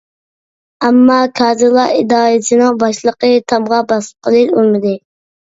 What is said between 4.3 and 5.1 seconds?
ئۇنىمىدى.